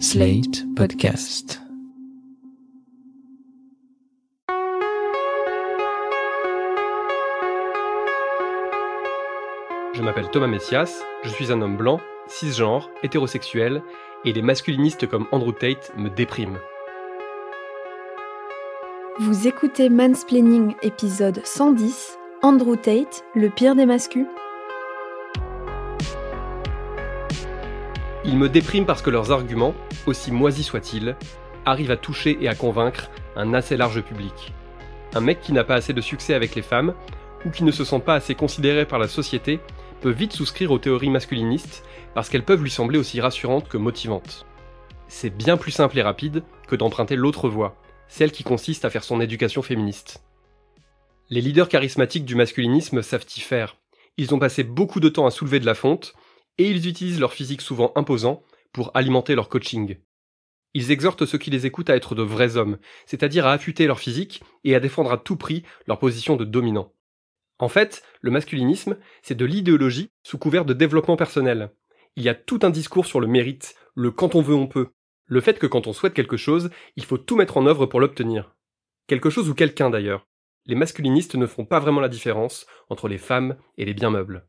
Slate 0.00 0.64
Podcast. 0.74 1.60
Je 9.94 10.02
m'appelle 10.02 10.28
Thomas 10.30 10.48
Messias, 10.48 11.02
je 11.22 11.28
suis 11.28 11.52
un 11.52 11.62
homme 11.62 11.76
blanc, 11.76 12.00
cisgenre, 12.26 12.90
hétérosexuel, 13.02 13.82
et 14.24 14.32
les 14.32 14.42
masculinistes 14.42 15.08
comme 15.08 15.26
Andrew 15.30 15.52
Tate 15.52 15.92
me 15.96 16.10
dépriment. 16.10 16.58
Vous 19.20 19.46
écoutez 19.46 19.88
Mansplaining 19.90 20.74
épisode 20.82 21.40
110, 21.44 22.18
Andrew 22.42 22.76
Tate, 22.76 23.24
le 23.34 23.48
pire 23.48 23.76
des 23.76 23.86
mascus 23.86 24.26
Ils 28.26 28.38
me 28.38 28.48
dépriment 28.48 28.86
parce 28.86 29.02
que 29.02 29.10
leurs 29.10 29.32
arguments, 29.32 29.74
aussi 30.06 30.32
moisis 30.32 30.66
soient-ils, 30.66 31.14
arrivent 31.66 31.90
à 31.90 31.96
toucher 31.96 32.38
et 32.40 32.48
à 32.48 32.54
convaincre 32.54 33.10
un 33.36 33.52
assez 33.52 33.76
large 33.76 34.00
public. 34.00 34.52
Un 35.14 35.20
mec 35.20 35.40
qui 35.42 35.52
n'a 35.52 35.64
pas 35.64 35.74
assez 35.74 35.92
de 35.92 36.00
succès 36.00 36.34
avec 36.34 36.54
les 36.54 36.62
femmes, 36.62 36.94
ou 37.44 37.50
qui 37.50 37.64
ne 37.64 37.70
se 37.70 37.84
sent 37.84 38.00
pas 38.00 38.14
assez 38.14 38.34
considéré 38.34 38.86
par 38.86 38.98
la 38.98 39.08
société, 39.08 39.60
peut 40.00 40.10
vite 40.10 40.32
souscrire 40.32 40.70
aux 40.70 40.78
théories 40.78 41.10
masculinistes 41.10 41.84
parce 42.14 42.28
qu'elles 42.28 42.44
peuvent 42.44 42.62
lui 42.62 42.70
sembler 42.70 42.98
aussi 42.98 43.20
rassurantes 43.20 43.68
que 43.68 43.76
motivantes. 43.76 44.46
C'est 45.06 45.30
bien 45.30 45.56
plus 45.56 45.70
simple 45.70 45.98
et 45.98 46.02
rapide 46.02 46.42
que 46.66 46.76
d'emprunter 46.76 47.16
l'autre 47.16 47.48
voie, 47.48 47.76
celle 48.08 48.32
qui 48.32 48.42
consiste 48.42 48.84
à 48.84 48.90
faire 48.90 49.04
son 49.04 49.20
éducation 49.20 49.60
féministe. 49.60 50.22
Les 51.28 51.40
leaders 51.42 51.68
charismatiques 51.68 52.24
du 52.24 52.34
masculinisme 52.34 53.02
savent 53.02 53.26
y 53.36 53.40
faire. 53.40 53.76
Ils 54.16 54.34
ont 54.34 54.38
passé 54.38 54.62
beaucoup 54.62 55.00
de 55.00 55.08
temps 55.08 55.26
à 55.26 55.30
soulever 55.30 55.60
de 55.60 55.66
la 55.66 55.74
fonte, 55.74 56.14
et 56.58 56.70
ils 56.70 56.88
utilisent 56.88 57.20
leur 57.20 57.32
physique 57.32 57.60
souvent 57.60 57.92
imposant 57.96 58.42
pour 58.72 58.90
alimenter 58.94 59.34
leur 59.34 59.48
coaching. 59.48 59.96
Ils 60.74 60.90
exhortent 60.90 61.26
ceux 61.26 61.38
qui 61.38 61.50
les 61.50 61.66
écoutent 61.66 61.90
à 61.90 61.96
être 61.96 62.14
de 62.14 62.22
vrais 62.22 62.56
hommes, 62.56 62.78
c'est-à-dire 63.06 63.46
à 63.46 63.52
affûter 63.52 63.86
leur 63.86 64.00
physique 64.00 64.42
et 64.64 64.74
à 64.74 64.80
défendre 64.80 65.12
à 65.12 65.18
tout 65.18 65.36
prix 65.36 65.62
leur 65.86 65.98
position 65.98 66.36
de 66.36 66.44
dominant. 66.44 66.92
En 67.58 67.68
fait, 67.68 68.02
le 68.20 68.32
masculinisme, 68.32 68.96
c'est 69.22 69.36
de 69.36 69.44
l'idéologie 69.44 70.10
sous 70.24 70.38
couvert 70.38 70.64
de 70.64 70.74
développement 70.74 71.16
personnel. 71.16 71.70
Il 72.16 72.24
y 72.24 72.28
a 72.28 72.34
tout 72.34 72.58
un 72.62 72.70
discours 72.70 73.06
sur 73.06 73.20
le 73.20 73.28
mérite, 73.28 73.76
le 73.94 74.10
quand 74.10 74.34
on 74.34 74.42
veut 74.42 74.54
on 74.54 74.66
peut, 74.66 74.88
le 75.26 75.40
fait 75.40 75.58
que 75.58 75.66
quand 75.66 75.86
on 75.86 75.92
souhaite 75.92 76.14
quelque 76.14 76.36
chose, 76.36 76.70
il 76.96 77.04
faut 77.04 77.18
tout 77.18 77.36
mettre 77.36 77.56
en 77.56 77.66
œuvre 77.66 77.86
pour 77.86 78.00
l'obtenir. 78.00 78.54
Quelque 79.06 79.30
chose 79.30 79.48
ou 79.48 79.54
quelqu'un 79.54 79.90
d'ailleurs. 79.90 80.26
Les 80.66 80.74
masculinistes 80.74 81.34
ne 81.34 81.46
font 81.46 81.64
pas 81.64 81.78
vraiment 81.78 82.00
la 82.00 82.08
différence 82.08 82.66
entre 82.88 83.06
les 83.08 83.18
femmes 83.18 83.56
et 83.76 83.84
les 83.84 83.94
biens 83.94 84.10
meubles. 84.10 84.46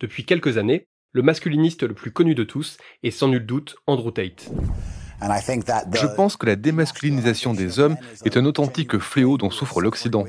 Depuis 0.00 0.24
quelques 0.24 0.58
années, 0.58 0.88
le 1.12 1.22
masculiniste 1.22 1.82
le 1.82 1.94
plus 1.94 2.10
connu 2.10 2.34
de 2.34 2.44
tous 2.44 2.76
est 3.02 3.10
sans 3.10 3.28
nul 3.28 3.46
doute 3.46 3.76
Andrew 3.86 4.10
Tate. 4.10 4.50
Je 5.20 6.14
pense 6.14 6.36
que 6.36 6.46
la 6.46 6.56
démasculinisation 6.56 7.54
des 7.54 7.78
hommes 7.78 7.96
est 8.24 8.36
un 8.36 8.44
authentique 8.44 8.98
fléau 8.98 9.38
dont 9.38 9.50
souffre 9.50 9.80
l'Occident. 9.80 10.24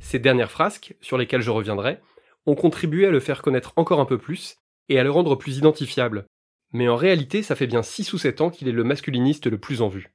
Ces 0.00 0.18
dernières 0.18 0.50
frasques, 0.50 0.96
sur 1.00 1.16
lesquelles 1.16 1.40
je 1.40 1.50
reviendrai, 1.50 2.00
ont 2.44 2.54
contribué 2.54 3.06
à 3.06 3.10
le 3.10 3.20
faire 3.20 3.40
connaître 3.40 3.72
encore 3.76 4.00
un 4.00 4.04
peu 4.04 4.18
plus 4.18 4.56
et 4.88 4.98
à 4.98 5.04
le 5.04 5.10
rendre 5.10 5.36
plus 5.36 5.56
identifiable. 5.56 6.26
Mais 6.72 6.88
en 6.88 6.96
réalité, 6.96 7.42
ça 7.42 7.56
fait 7.56 7.66
bien 7.66 7.82
6 7.82 8.12
ou 8.12 8.18
7 8.18 8.40
ans 8.42 8.50
qu'il 8.50 8.68
est 8.68 8.72
le 8.72 8.84
masculiniste 8.84 9.46
le 9.46 9.58
plus 9.58 9.80
en 9.80 9.88
vue. 9.88 10.12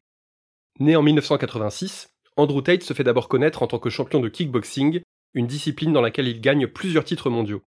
Né 0.80 0.96
en 0.96 1.02
1986, 1.02 2.10
Andrew 2.36 2.62
Tate 2.62 2.84
se 2.84 2.94
fait 2.94 3.04
d'abord 3.04 3.30
connaître 3.30 3.64
en 3.64 3.68
tant 3.68 3.80
que 3.80 3.90
champion 3.90 4.20
de 4.20 4.30
kickboxing, 4.30 5.02
une 5.34 5.48
discipline 5.48 5.94
dans 5.94 6.02
laquelle 6.02 6.28
il 6.28 6.40
gagne 6.40 6.68
plusieurs 6.68 7.04
titres 7.04 7.32
mondiaux 7.32 7.64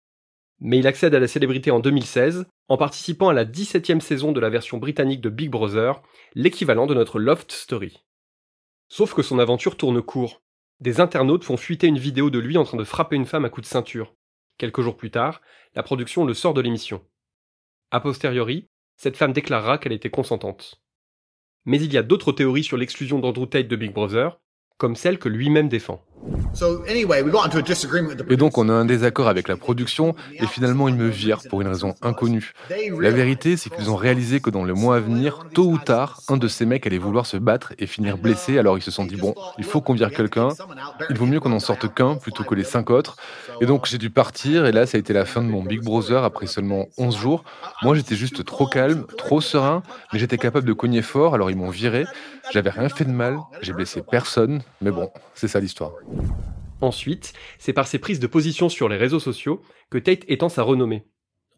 mais 0.60 0.78
il 0.78 0.86
accède 0.86 1.14
à 1.14 1.20
la 1.20 1.28
célébrité 1.28 1.70
en 1.70 1.80
2016 1.80 2.46
en 2.68 2.76
participant 2.76 3.28
à 3.28 3.32
la 3.32 3.44
17e 3.44 4.00
saison 4.00 4.32
de 4.32 4.40
la 4.40 4.50
version 4.50 4.78
britannique 4.78 5.20
de 5.20 5.30
Big 5.30 5.50
Brother, 5.50 6.02
l'équivalent 6.34 6.86
de 6.86 6.94
notre 6.94 7.18
Loft 7.18 7.50
Story. 7.50 8.04
Sauf 8.88 9.14
que 9.14 9.22
son 9.22 9.38
aventure 9.38 9.76
tourne 9.76 10.02
court. 10.02 10.42
Des 10.80 11.00
internautes 11.00 11.44
font 11.44 11.56
fuiter 11.56 11.86
une 11.86 11.98
vidéo 11.98 12.30
de 12.30 12.38
lui 12.38 12.56
en 12.56 12.64
train 12.64 12.78
de 12.78 12.84
frapper 12.84 13.16
une 13.16 13.26
femme 13.26 13.44
à 13.44 13.50
coups 13.50 13.66
de 13.66 13.72
ceinture. 13.72 14.14
Quelques 14.58 14.82
jours 14.82 14.96
plus 14.96 15.10
tard, 15.10 15.40
la 15.74 15.82
production 15.82 16.24
le 16.24 16.34
sort 16.34 16.54
de 16.54 16.60
l'émission. 16.60 17.04
A 17.90 18.00
posteriori, 18.00 18.68
cette 18.96 19.16
femme 19.16 19.32
déclarera 19.32 19.78
qu'elle 19.78 19.92
était 19.92 20.10
consentante. 20.10 20.82
Mais 21.64 21.80
il 21.80 21.92
y 21.92 21.98
a 21.98 22.02
d'autres 22.02 22.32
théories 22.32 22.64
sur 22.64 22.76
l'exclusion 22.76 23.18
d'Andrew 23.18 23.46
Tate 23.46 23.68
de 23.68 23.76
Big 23.76 23.92
Brother, 23.92 24.38
comme 24.76 24.96
celle 24.96 25.18
que 25.18 25.28
lui-même 25.28 25.68
défend. 25.68 26.04
Et 28.28 28.36
donc 28.36 28.58
on 28.58 28.68
a 28.68 28.72
un 28.72 28.84
désaccord 28.84 29.28
avec 29.28 29.48
la 29.48 29.56
production 29.56 30.14
et 30.34 30.46
finalement 30.46 30.88
ils 30.88 30.94
me 30.94 31.08
virent 31.08 31.42
pour 31.48 31.60
une 31.60 31.68
raison 31.68 31.94
inconnue. 32.02 32.52
La 33.00 33.10
vérité 33.10 33.56
c'est 33.56 33.70
qu'ils 33.70 33.90
ont 33.90 33.96
réalisé 33.96 34.40
que 34.40 34.50
dans 34.50 34.64
le 34.64 34.74
mois 34.74 34.96
à 34.96 35.00
venir, 35.00 35.46
tôt 35.54 35.66
ou 35.66 35.78
tard, 35.78 36.20
un 36.28 36.36
de 36.36 36.48
ces 36.48 36.66
mecs 36.66 36.86
allait 36.86 36.98
vouloir 36.98 37.26
se 37.26 37.36
battre 37.36 37.72
et 37.78 37.86
finir 37.86 38.18
blessé 38.18 38.58
alors 38.58 38.78
ils 38.78 38.82
se 38.82 38.90
sont 38.90 39.04
dit 39.04 39.16
bon, 39.16 39.34
il 39.58 39.64
faut 39.64 39.80
qu'on 39.80 39.94
vire 39.94 40.10
quelqu'un, 40.10 40.48
il 41.08 41.16
vaut 41.16 41.26
mieux 41.26 41.40
qu'on 41.40 41.52
en 41.52 41.60
sorte 41.60 41.92
qu'un 41.94 42.16
plutôt 42.16 42.44
que 42.44 42.54
les 42.54 42.64
cinq 42.64 42.90
autres. 42.90 43.16
Et 43.60 43.66
donc 43.66 43.86
j'ai 43.86 43.98
dû 43.98 44.10
partir 44.10 44.66
et 44.66 44.72
là 44.72 44.86
ça 44.86 44.96
a 44.96 45.00
été 45.00 45.12
la 45.12 45.24
fin 45.24 45.42
de 45.42 45.48
mon 45.48 45.62
Big 45.62 45.82
Brother 45.82 46.24
après 46.24 46.46
seulement 46.46 46.86
11 46.98 47.16
jours. 47.16 47.44
Moi 47.82 47.94
j'étais 47.94 48.16
juste 48.16 48.44
trop 48.44 48.66
calme, 48.66 49.06
trop 49.16 49.40
serein, 49.40 49.82
mais 50.12 50.18
j'étais 50.18 50.38
capable 50.38 50.66
de 50.66 50.72
cogner 50.72 51.02
fort 51.02 51.34
alors 51.34 51.50
ils 51.50 51.56
m'ont 51.56 51.70
viré. 51.70 52.06
J'avais 52.52 52.70
rien 52.70 52.88
fait 52.88 53.04
de 53.04 53.12
mal, 53.12 53.38
j'ai 53.62 53.72
blessé 53.72 54.02
personne, 54.02 54.62
mais 54.80 54.90
bon, 54.90 55.10
c'est 55.34 55.48
ça 55.48 55.60
l'histoire. 55.60 55.92
Ensuite, 56.80 57.34
c'est 57.58 57.72
par 57.72 57.86
ses 57.86 57.98
prises 57.98 58.20
de 58.20 58.26
position 58.26 58.68
sur 58.68 58.88
les 58.88 58.96
réseaux 58.96 59.20
sociaux 59.20 59.62
que 59.90 59.98
Tate 59.98 60.24
étend 60.28 60.48
sa 60.48 60.62
renommée. 60.62 61.04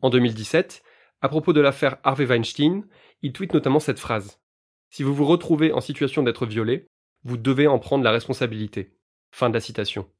En 0.01 0.11
2017, 0.11 0.83
à 1.21 1.29
propos 1.29 1.53
de 1.53 1.61
l'affaire 1.61 1.99
Harvey 2.03 2.27
Weinstein, 2.27 2.85
il 3.23 3.33
tweet 3.33 3.55
notamment 3.55 3.79
cette 3.79 4.01
phrase. 4.01 4.41
Si 4.91 5.05
vous 5.05 5.15
vous 5.15 5.25
retrouvez 5.25 5.73
en 5.73 5.81
situation 5.81 6.23
d'être 6.23 6.45
violé, 6.45 6.89
vous 7.25 7.37
devez 7.37 7.69
en 7.69 7.79
prendre 7.79 8.03
la 8.03 8.11
responsabilité. 8.11 8.97
Fin 9.31 9.49
de 9.49 9.55
la 9.55 9.61
citation. 9.61 10.11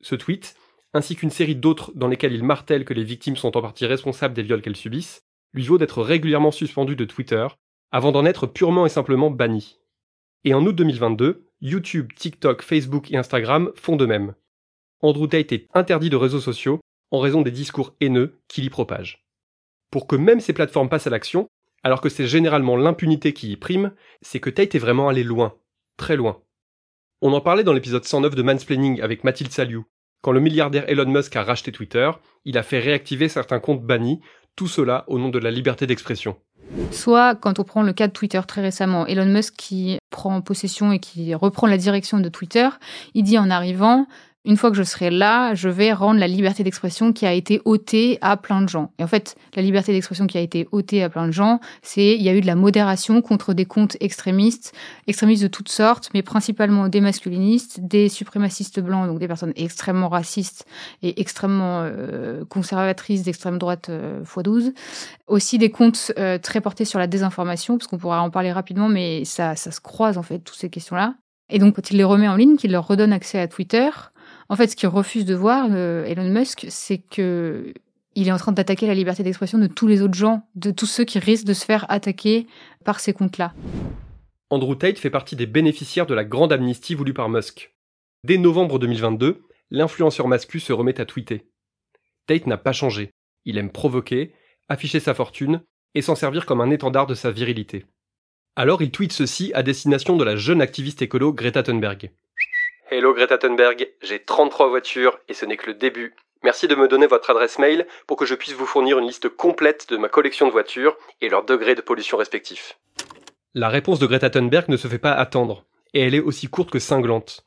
Ce 0.00 0.14
tweet, 0.14 0.54
ainsi 0.94 1.16
qu'une 1.16 1.30
série 1.30 1.56
d'autres 1.56 1.92
dans 1.94 2.06
lesquels 2.06 2.32
il 2.32 2.44
martèle 2.44 2.84
que 2.84 2.94
les 2.94 3.04
victimes 3.04 3.36
sont 3.36 3.56
en 3.56 3.62
partie 3.62 3.86
responsables 3.86 4.34
des 4.34 4.42
viols 4.42 4.62
qu'elles 4.62 4.76
subissent, 4.76 5.24
lui 5.52 5.64
vaut 5.64 5.78
d'être 5.78 6.02
régulièrement 6.02 6.52
suspendu 6.52 6.94
de 6.94 7.04
Twitter, 7.04 7.46
avant 7.90 8.12
d'en 8.12 8.24
être 8.24 8.46
purement 8.46 8.86
et 8.86 8.90
simplement 8.90 9.30
banni. 9.30 9.80
Et 10.44 10.54
en 10.54 10.64
août 10.64 10.74
2022, 10.76 11.47
YouTube, 11.60 12.12
TikTok, 12.14 12.62
Facebook 12.62 13.10
et 13.10 13.16
Instagram 13.16 13.72
font 13.74 13.96
de 13.96 14.06
même. 14.06 14.34
Andrew 15.00 15.26
Tate 15.26 15.52
est 15.52 15.68
interdit 15.74 16.10
de 16.10 16.16
réseaux 16.16 16.40
sociaux 16.40 16.80
en 17.10 17.18
raison 17.20 17.42
des 17.42 17.50
discours 17.50 17.94
haineux 18.00 18.40
qu'il 18.48 18.64
y 18.64 18.70
propage. 18.70 19.24
Pour 19.90 20.06
que 20.06 20.16
même 20.16 20.40
ces 20.40 20.52
plateformes 20.52 20.88
passent 20.88 21.06
à 21.06 21.10
l'action, 21.10 21.48
alors 21.82 22.00
que 22.00 22.08
c'est 22.08 22.26
généralement 22.26 22.76
l'impunité 22.76 23.32
qui 23.32 23.50
y 23.52 23.56
prime, 23.56 23.92
c'est 24.22 24.40
que 24.40 24.50
Tate 24.50 24.74
est 24.74 24.80
vraiment 24.80 25.08
allé 25.08 25.22
loin, 25.22 25.54
très 25.96 26.16
loin. 26.16 26.42
On 27.22 27.32
en 27.32 27.40
parlait 27.40 27.64
dans 27.64 27.72
l'épisode 27.72 28.04
109 28.04 28.34
de 28.34 28.42
Mansplaining 28.42 29.00
avec 29.00 29.24
Mathilde 29.24 29.52
Saliou. 29.52 29.84
Quand 30.22 30.32
le 30.32 30.40
milliardaire 30.40 30.88
Elon 30.88 31.10
Musk 31.10 31.34
a 31.36 31.44
racheté 31.44 31.72
Twitter, 31.72 32.10
il 32.44 32.58
a 32.58 32.62
fait 32.62 32.80
réactiver 32.80 33.28
certains 33.28 33.60
comptes 33.60 33.82
bannis, 33.82 34.20
tout 34.56 34.68
cela 34.68 35.04
au 35.06 35.18
nom 35.18 35.28
de 35.28 35.38
la 35.38 35.50
liberté 35.50 35.86
d'expression. 35.86 36.36
Soit 36.92 37.34
quand 37.34 37.58
on 37.58 37.64
prend 37.64 37.82
le 37.82 37.92
cas 37.92 38.08
de 38.08 38.12
Twitter 38.12 38.40
très 38.46 38.60
récemment, 38.60 39.06
Elon 39.06 39.26
Musk 39.26 39.54
qui 39.56 39.98
prend 40.10 40.40
possession 40.40 40.92
et 40.92 40.98
qui 40.98 41.34
reprend 41.34 41.66
la 41.66 41.78
direction 41.78 42.20
de 42.20 42.28
Twitter, 42.28 42.68
il 43.14 43.24
dit 43.24 43.38
en 43.38 43.50
arrivant, 43.50 44.06
une 44.48 44.56
fois 44.56 44.70
que 44.70 44.78
je 44.78 44.82
serai 44.82 45.10
là, 45.10 45.54
je 45.54 45.68
vais 45.68 45.92
rendre 45.92 46.18
la 46.18 46.26
liberté 46.26 46.64
d'expression 46.64 47.12
qui 47.12 47.26
a 47.26 47.34
été 47.34 47.60
ôtée 47.66 48.16
à 48.22 48.38
plein 48.38 48.62
de 48.62 48.68
gens. 48.68 48.92
Et 48.98 49.04
en 49.04 49.06
fait, 49.06 49.36
la 49.54 49.60
liberté 49.60 49.92
d'expression 49.92 50.26
qui 50.26 50.38
a 50.38 50.40
été 50.40 50.66
ôtée 50.72 51.02
à 51.02 51.10
plein 51.10 51.26
de 51.26 51.32
gens, 51.32 51.60
c'est 51.82 52.14
il 52.14 52.22
y 52.22 52.30
a 52.30 52.34
eu 52.34 52.40
de 52.40 52.46
la 52.46 52.54
modération 52.54 53.20
contre 53.20 53.52
des 53.52 53.66
comptes 53.66 53.98
extrémistes, 54.00 54.72
extrémistes 55.06 55.42
de 55.42 55.48
toutes 55.48 55.68
sortes, 55.68 56.08
mais 56.14 56.22
principalement 56.22 56.88
des 56.88 57.02
masculinistes, 57.02 57.80
des 57.80 58.08
suprémacistes 58.08 58.80
blancs, 58.80 59.06
donc 59.06 59.18
des 59.18 59.28
personnes 59.28 59.52
extrêmement 59.54 60.08
racistes 60.08 60.64
et 61.02 61.20
extrêmement 61.20 61.82
euh, 61.82 62.46
conservatrices 62.46 63.24
d'extrême 63.24 63.58
droite 63.58 63.90
euh, 63.90 64.24
x12. 64.24 64.72
Aussi 65.26 65.58
des 65.58 65.70
comptes 65.70 66.10
euh, 66.18 66.38
très 66.38 66.62
portés 66.62 66.86
sur 66.86 66.98
la 66.98 67.06
désinformation, 67.06 67.76
parce 67.76 67.86
qu'on 67.86 67.98
pourra 67.98 68.22
en 68.22 68.30
parler 68.30 68.50
rapidement, 68.50 68.88
mais 68.88 69.26
ça, 69.26 69.56
ça 69.56 69.70
se 69.70 69.82
croise 69.82 70.16
en 70.16 70.22
fait, 70.22 70.38
toutes 70.38 70.56
ces 70.56 70.70
questions-là. 70.70 71.16
Et 71.50 71.58
donc, 71.58 71.76
quand 71.76 71.90
il 71.90 71.98
les 71.98 72.04
remet 72.04 72.28
en 72.28 72.36
ligne, 72.36 72.56
qu'il 72.56 72.72
leur 72.72 72.86
redonne 72.86 73.12
accès 73.12 73.38
à 73.38 73.48
Twitter, 73.48 73.88
en 74.48 74.56
fait, 74.56 74.68
ce 74.68 74.76
qu'il 74.76 74.88
refuse 74.88 75.24
de 75.24 75.34
voir, 75.34 75.66
Elon 75.74 76.30
Musk, 76.30 76.66
c'est 76.68 76.98
que 76.98 77.72
il 78.14 78.26
est 78.26 78.32
en 78.32 78.38
train 78.38 78.52
d'attaquer 78.52 78.88
la 78.88 78.94
liberté 78.94 79.22
d'expression 79.22 79.58
de 79.58 79.68
tous 79.68 79.86
les 79.86 80.02
autres 80.02 80.14
gens, 80.14 80.42
de 80.56 80.72
tous 80.72 80.86
ceux 80.86 81.04
qui 81.04 81.20
risquent 81.20 81.46
de 81.46 81.52
se 81.52 81.64
faire 81.64 81.86
attaquer 81.88 82.48
par 82.84 82.98
ces 82.98 83.12
comptes-là. 83.12 83.54
Andrew 84.50 84.74
Tate 84.74 84.98
fait 84.98 85.10
partie 85.10 85.36
des 85.36 85.46
bénéficiaires 85.46 86.06
de 86.06 86.14
la 86.14 86.24
grande 86.24 86.52
amnistie 86.52 86.96
voulue 86.96 87.14
par 87.14 87.28
Musk. 87.28 87.74
Dès 88.24 88.38
novembre 88.38 88.80
2022, 88.80 89.42
l'influenceur 89.70 90.26
mascu 90.26 90.58
se 90.58 90.72
remet 90.72 91.00
à 91.00 91.04
tweeter. 91.04 91.46
Tate 92.26 92.46
n'a 92.46 92.56
pas 92.56 92.72
changé. 92.72 93.12
Il 93.44 93.56
aime 93.58 93.70
provoquer, 93.70 94.32
afficher 94.68 94.98
sa 94.98 95.14
fortune 95.14 95.62
et 95.94 96.02
s'en 96.02 96.16
servir 96.16 96.44
comme 96.44 96.60
un 96.60 96.70
étendard 96.70 97.06
de 97.06 97.14
sa 97.14 97.30
virilité. 97.30 97.84
Alors 98.56 98.82
il 98.82 98.90
tweet 98.90 99.12
ceci 99.12 99.52
à 99.54 99.62
destination 99.62 100.16
de 100.16 100.24
la 100.24 100.34
jeune 100.34 100.60
activiste 100.60 101.02
écolo 101.02 101.32
Greta 101.32 101.62
Thunberg. 101.62 102.10
Hello 102.90 103.12
Greta 103.12 103.36
Thunberg, 103.36 103.86
j'ai 104.00 104.24
33 104.24 104.68
voitures 104.68 105.18
et 105.28 105.34
ce 105.34 105.44
n'est 105.44 105.58
que 105.58 105.66
le 105.66 105.74
début. 105.74 106.16
Merci 106.42 106.68
de 106.68 106.74
me 106.74 106.88
donner 106.88 107.06
votre 107.06 107.28
adresse 107.28 107.58
mail 107.58 107.86
pour 108.06 108.16
que 108.16 108.24
je 108.24 108.34
puisse 108.34 108.54
vous 108.54 108.64
fournir 108.64 108.98
une 108.98 109.06
liste 109.06 109.28
complète 109.28 109.90
de 109.90 109.98
ma 109.98 110.08
collection 110.08 110.46
de 110.46 110.52
voitures 110.52 110.96
et 111.20 111.28
leur 111.28 111.44
degré 111.44 111.74
de 111.74 111.82
pollution 111.82 112.16
respectif. 112.16 112.78
La 113.52 113.68
réponse 113.68 113.98
de 113.98 114.06
Greta 114.06 114.30
Thunberg 114.30 114.70
ne 114.70 114.78
se 114.78 114.88
fait 114.88 114.98
pas 114.98 115.12
attendre, 115.12 115.66
et 115.92 116.00
elle 116.00 116.14
est 116.14 116.20
aussi 116.20 116.48
courte 116.48 116.70
que 116.70 116.78
cinglante. 116.78 117.44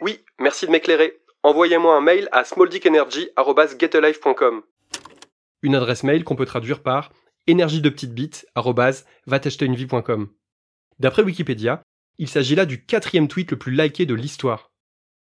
Oui, 0.00 0.18
merci 0.40 0.66
de 0.66 0.72
m'éclairer. 0.72 1.20
Envoyez-moi 1.44 1.94
un 1.94 2.00
mail 2.00 2.28
à 2.32 2.42
smalldickenergy.getalife.com. 2.42 4.62
Une 5.62 5.76
adresse 5.76 6.02
mail 6.02 6.24
qu'on 6.24 6.34
peut 6.34 6.44
traduire 6.44 6.82
par 6.82 7.12
énergie 7.46 7.82
de 7.82 7.88
petite 7.88 8.14
bite 8.14 8.46
D'après 10.98 11.22
Wikipédia, 11.22 11.82
il 12.18 12.28
s'agit 12.28 12.56
là 12.56 12.66
du 12.66 12.84
quatrième 12.84 13.28
tweet 13.28 13.52
le 13.52 13.58
plus 13.58 13.70
liké 13.70 14.06
de 14.06 14.14
l'histoire. 14.14 14.71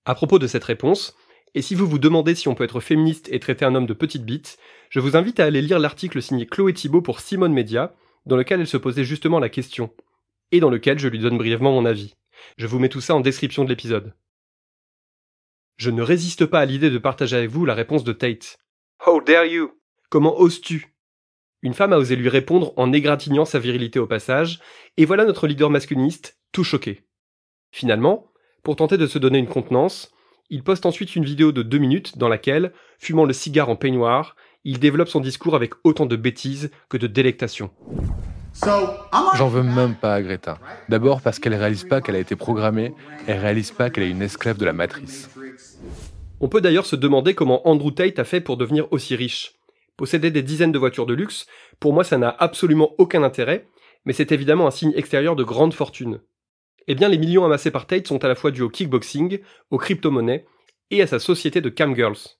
À 0.06 0.14
propos 0.14 0.38
de 0.38 0.46
cette 0.46 0.64
réponse, 0.64 1.16
et 1.54 1.62
si 1.62 1.74
vous 1.74 1.86
vous 1.86 1.98
demandez 1.98 2.34
si 2.34 2.48
on 2.48 2.54
peut 2.54 2.64
être 2.64 2.80
féministe 2.80 3.28
et 3.32 3.40
traiter 3.40 3.64
un 3.64 3.74
homme 3.74 3.86
de 3.86 3.94
petite 3.94 4.24
bite, 4.24 4.58
je 4.90 5.00
vous 5.00 5.16
invite 5.16 5.40
à 5.40 5.44
aller 5.44 5.62
lire 5.62 5.78
l'article 5.78 6.20
signé 6.20 6.46
Chloé 6.46 6.74
Thibault 6.74 7.00
pour 7.00 7.20
Simone 7.20 7.52
Media, 7.52 7.94
dans 8.26 8.36
lequel 8.36 8.60
elle 8.60 8.66
se 8.66 8.76
posait 8.76 9.04
justement 9.04 9.38
la 9.38 9.48
question, 9.48 9.94
et 10.52 10.60
dans 10.60 10.70
lequel 10.70 10.98
je 10.98 11.08
lui 11.08 11.18
donne 11.18 11.38
brièvement 11.38 11.72
mon 11.72 11.86
avis. 11.86 12.16
Je 12.58 12.66
vous 12.66 12.78
mets 12.78 12.88
tout 12.88 13.00
ça 13.00 13.14
en 13.14 13.20
description 13.20 13.64
de 13.64 13.70
l'épisode. 13.70 14.14
Je 15.76 15.90
ne 15.90 16.02
résiste 16.02 16.44
pas 16.46 16.60
à 16.60 16.64
l'idée 16.64 16.90
de 16.90 16.98
partager 16.98 17.36
avec 17.36 17.50
vous 17.50 17.64
la 17.64 17.74
réponse 17.74 18.04
de 18.04 18.12
Tate. 18.12 18.58
How 19.06 19.20
dare 19.22 19.46
you? 19.46 19.72
Comment 20.10 20.38
oses-tu? 20.38 20.94
Une 21.62 21.74
femme 21.74 21.94
a 21.94 21.98
osé 21.98 22.14
lui 22.14 22.28
répondre 22.28 22.74
en 22.76 22.92
égratignant 22.92 23.46
sa 23.46 23.58
virilité 23.58 23.98
au 23.98 24.06
passage, 24.06 24.60
et 24.98 25.06
voilà 25.06 25.24
notre 25.24 25.46
leader 25.46 25.70
masculiniste, 25.70 26.38
tout 26.52 26.62
choqué. 26.62 27.06
Finalement, 27.70 28.30
pour 28.64 28.76
tenter 28.76 28.96
de 28.96 29.06
se 29.06 29.18
donner 29.18 29.38
une 29.38 29.46
contenance, 29.46 30.10
il 30.50 30.64
poste 30.64 30.86
ensuite 30.86 31.14
une 31.14 31.24
vidéo 31.24 31.52
de 31.52 31.62
deux 31.62 31.78
minutes 31.78 32.16
dans 32.18 32.28
laquelle, 32.28 32.72
fumant 32.98 33.26
le 33.26 33.34
cigare 33.34 33.68
en 33.68 33.76
peignoir, 33.76 34.36
il 34.64 34.78
développe 34.78 35.08
son 35.08 35.20
discours 35.20 35.54
avec 35.54 35.74
autant 35.84 36.06
de 36.06 36.16
bêtises 36.16 36.70
que 36.88 36.96
de 36.96 37.06
délectation. 37.06 37.70
J'en 39.34 39.48
veux 39.48 39.62
même 39.62 39.94
pas 39.94 40.14
à 40.14 40.22
Greta. 40.22 40.58
D'abord 40.88 41.20
parce 41.20 41.38
qu'elle 41.38 41.54
réalise 41.54 41.84
pas 41.84 42.00
qu'elle 42.00 42.16
a 42.16 42.20
été 42.20 42.36
programmée, 42.36 42.94
elle 43.26 43.40
réalise 43.40 43.70
pas 43.70 43.90
qu'elle 43.90 44.04
est 44.04 44.10
une 44.10 44.22
esclave 44.22 44.56
de 44.56 44.64
la 44.64 44.72
matrice. 44.72 45.28
On 46.40 46.48
peut 46.48 46.62
d'ailleurs 46.62 46.86
se 46.86 46.96
demander 46.96 47.34
comment 47.34 47.68
Andrew 47.68 47.90
Tate 47.90 48.18
a 48.18 48.24
fait 48.24 48.40
pour 48.40 48.56
devenir 48.56 48.90
aussi 48.92 49.14
riche. 49.14 49.56
Posséder 49.98 50.30
des 50.30 50.42
dizaines 50.42 50.72
de 50.72 50.78
voitures 50.78 51.06
de 51.06 51.14
luxe, 51.14 51.46
pour 51.80 51.92
moi 51.92 52.02
ça 52.02 52.16
n'a 52.16 52.34
absolument 52.38 52.92
aucun 52.96 53.22
intérêt, 53.24 53.66
mais 54.06 54.14
c'est 54.14 54.32
évidemment 54.32 54.66
un 54.66 54.70
signe 54.70 54.92
extérieur 54.96 55.36
de 55.36 55.44
grande 55.44 55.74
fortune. 55.74 56.20
Eh 56.86 56.94
bien 56.94 57.08
les 57.08 57.18
millions 57.18 57.44
amassés 57.44 57.70
par 57.70 57.86
Tate 57.86 58.06
sont 58.06 58.24
à 58.24 58.28
la 58.28 58.34
fois 58.34 58.50
dus 58.50 58.62
au 58.62 58.68
kickboxing, 58.68 59.40
aux 59.70 59.78
crypto-monnaies 59.78 60.44
et 60.90 61.02
à 61.02 61.06
sa 61.06 61.18
société 61.18 61.60
de 61.60 61.70
camgirls. 61.70 62.36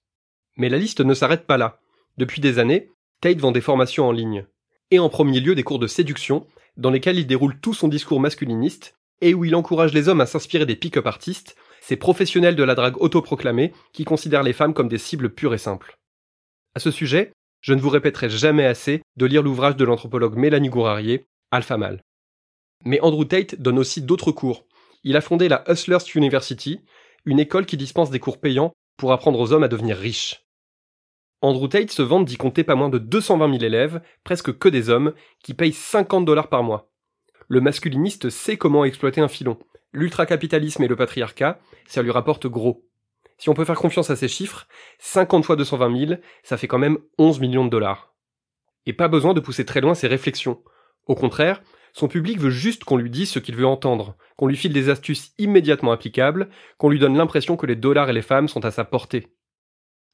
Mais 0.57 0.69
la 0.69 0.79
liste 0.79 1.01
ne 1.01 1.15
s'arrête 1.15 1.47
pas 1.47 1.57
là. 1.57 1.81
Depuis 2.19 2.41
des 2.41 2.59
années, 2.59 2.91
Tate 3.21 3.39
vend 3.39 3.53
des 3.53 3.61
formations 3.61 4.07
en 4.07 4.13
ligne 4.13 4.47
et 4.91 4.99
en 4.99 5.09
premier 5.09 5.41
lieu 5.41 5.55
des 5.55 5.63
cours 5.63 5.79
de 5.79 5.87
séduction, 5.87 6.47
dans 6.77 6.91
lesquels 6.91 7.19
il 7.19 7.27
déroule 7.27 7.59
tout 7.61 7.75
son 7.75 7.89
discours 7.89 8.21
masculiniste, 8.21 8.97
et 9.21 9.35
où 9.35 9.45
il 9.45 9.55
encourage 9.55 9.95
les 9.95 10.09
hommes 10.09 10.21
à 10.21 10.27
s'inspirer 10.27 10.67
des 10.67 10.77
pick-up 10.77 11.07
artistes, 11.07 11.57
ces 11.81 11.97
professionnels 11.97 12.57
de 12.57 12.63
la 12.63 12.75
drague 12.75 13.01
autoproclamés 13.01 13.73
qui 13.93 14.05
considèrent 14.05 14.43
les 14.43 14.53
femmes 14.53 14.75
comme 14.75 14.89
des 14.89 14.99
cibles 14.99 15.31
pures 15.31 15.55
et 15.55 15.59
simples. 15.59 15.99
À 16.75 16.81
ce 16.81 16.91
sujet, 16.91 17.33
je 17.61 17.73
ne 17.73 17.81
vous 17.81 17.89
répéterai 17.89 18.29
jamais 18.29 18.67
assez 18.67 19.03
de 19.17 19.27
lire 19.27 19.43
l'ouvrage 19.43 19.77
de 19.77 19.85
l'anthropologue 19.85 20.37
Mélanie 20.37 20.69
Gourarier, 20.69 21.27
Alpha 21.51 21.77
Mal. 21.77 22.03
Mais 22.85 23.01
Andrew 23.01 23.25
Tate 23.25 23.61
donne 23.61 23.79
aussi 23.79 24.03
d'autres 24.03 24.33
cours. 24.33 24.67
Il 25.03 25.17
a 25.17 25.21
fondé 25.21 25.49
la 25.49 25.65
Hustlers 25.69 25.99
University, 26.15 26.81
une 27.25 27.41
école 27.41 27.67
qui 27.67 27.77
dispense 27.77 28.11
des 28.11 28.21
cours 28.21 28.41
payants 28.41 28.73
pour 28.97 29.13
apprendre 29.13 29.41
aux 29.41 29.53
hommes 29.53 29.65
à 29.65 29.69
devenir 29.69 29.97
riches. 29.97 30.47
Andrew 31.41 31.69
Tate 31.69 31.91
se 31.91 32.03
vante 32.03 32.25
d'y 32.25 32.37
compter 32.37 32.65
pas 32.65 32.75
moins 32.75 32.89
de 32.89 32.99
220 32.99 33.51
000 33.51 33.65
élèves, 33.65 34.01
presque 34.23 34.57
que 34.57 34.69
des 34.69 34.89
hommes, 34.89 35.13
qui 35.43 35.53
payent 35.53 35.73
50 35.73 36.25
dollars 36.25 36.49
par 36.49 36.63
mois. 36.63 36.91
Le 37.49 37.61
masculiniste 37.61 38.31
sait 38.31 38.57
comment 38.57 38.85
exploiter 38.85 39.21
un 39.21 39.29
filon. 39.29 39.59
L'ultracapitalisme 39.93 40.83
et 40.83 40.89
le 40.89 40.97
patriarcat, 40.97 41.61
ça 41.87 42.03
lui 42.03 42.11
rapporte 42.11 42.47
gros. 42.47 42.87
Si 43.37 43.49
on 43.49 43.55
peut 43.55 43.65
faire 43.65 43.79
confiance 43.79 44.11
à 44.11 44.17
ces 44.17 44.29
chiffres, 44.29 44.67
50 45.01 45.45
fois 45.45 45.57
220 45.57 46.07
000, 46.07 46.21
ça 46.43 46.57
fait 46.57 46.67
quand 46.67 46.79
même 46.79 46.99
11 47.19 47.41
millions 47.41 47.65
de 47.65 47.71
dollars. 47.71 48.15
Et 48.87 48.93
pas 48.93 49.09
besoin 49.09 49.35
de 49.35 49.41
pousser 49.41 49.65
très 49.65 49.81
loin 49.81 49.95
ses 49.95 50.09
réflexions. 50.09 50.63
Au 51.07 51.15
contraire, 51.15 51.63
son 51.95 52.09
public 52.09 52.39
veut 52.39 52.51
juste 52.51 52.85
qu'on 52.85 52.97
lui 52.97 53.09
dise 53.09 53.31
ce 53.31 53.39
qu'il 53.39 53.55
veut 53.55 53.67
entendre, 53.67 54.17
qu'on 54.37 54.49
lui 54.49 54.57
file 54.57 54.73
des 54.73 54.91
astuces 54.91 55.33
immédiatement 55.39 55.93
applicables, 55.93 56.49
qu'on 56.77 56.89
lui 56.89 56.99
donne 56.99 57.17
l'impression 57.17 57.57
que 57.57 57.67
les 57.67 57.77
dollars 57.77 58.11
et 58.11 58.13
les 58.13 58.21
femmes 58.21 58.49
sont 58.49 58.65
à 58.65 58.73
sa 58.73 58.85
portée. 58.85 59.29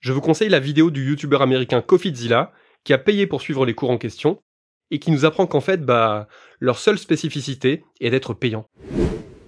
Je 0.01 0.13
vous 0.13 0.21
conseille 0.21 0.51
la 0.51 0.61
vidéo 0.61 0.91
du 0.91 1.09
youtubeur 1.09 1.41
américain 1.41 1.81
CoffeeZilla, 1.81 2.53
qui 2.85 2.93
a 2.93 2.99
payé 2.99 3.27
pour 3.27 3.41
suivre 3.41 3.65
les 3.65 3.75
cours 3.75 3.91
en 3.91 3.99
question, 3.99 4.43
et 4.91 4.99
qui 4.99 5.11
nous 5.11 5.25
apprend 5.25 5.47
qu'en 5.47 5.61
fait, 5.61 5.83
bah, 5.85 6.29
leur 6.59 6.79
seule 6.79 6.99
spécificité 6.99 7.85
est 8.01 8.11
d'être 8.11 8.35
payant. 8.35 8.67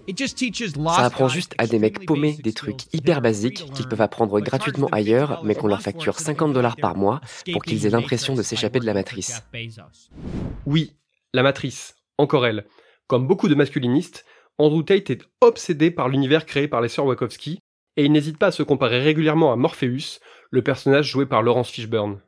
Ça 0.08 1.04
apprend 1.04 1.28
juste 1.28 1.54
à 1.58 1.66
des 1.66 1.78
mecs 1.78 2.04
paumés 2.06 2.36
des 2.42 2.52
trucs 2.52 2.92
hyper 2.92 3.20
basiques 3.20 3.70
qu'ils 3.72 3.88
peuvent 3.88 4.00
apprendre 4.00 4.40
gratuitement 4.40 4.88
ailleurs, 4.90 5.44
mais 5.44 5.54
qu'on 5.54 5.68
leur 5.68 5.82
facture 5.82 6.18
50 6.18 6.52
dollars 6.52 6.76
par 6.76 6.96
mois 6.96 7.20
pour 7.52 7.62
qu'ils 7.62 7.86
aient 7.86 7.90
l'impression 7.90 8.34
de 8.34 8.42
s'échapper 8.42 8.80
de 8.80 8.86
la 8.86 8.94
matrice. 8.94 9.42
Oui, 10.66 10.96
la 11.32 11.42
matrice, 11.42 11.94
encore 12.18 12.46
elle. 12.46 12.66
Comme 13.06 13.26
beaucoup 13.26 13.48
de 13.48 13.54
masculinistes, 13.54 14.24
Andrew 14.58 14.82
Tate 14.82 15.10
est 15.10 15.22
obsédé 15.40 15.90
par 15.90 16.08
l'univers 16.08 16.46
créé 16.46 16.68
par 16.68 16.80
les 16.80 16.88
sœurs 16.88 17.06
Wachowski, 17.06 17.58
et 17.96 18.04
il 18.04 18.12
n'hésite 18.12 18.38
pas 18.38 18.48
à 18.48 18.52
se 18.52 18.62
comparer 18.62 19.00
régulièrement 19.00 19.52
à 19.52 19.56
Morpheus, 19.56 20.20
le 20.50 20.62
personnage 20.62 21.10
joué 21.10 21.26
par 21.26 21.42
Laurence 21.42 21.70
Fishburne. 21.70 22.20